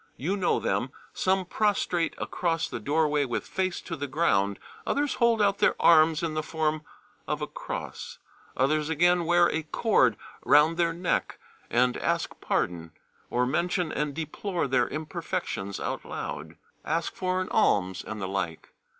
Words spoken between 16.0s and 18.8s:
loud, ask for an alms and the like.